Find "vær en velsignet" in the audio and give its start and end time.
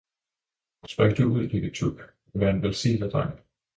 2.41-3.13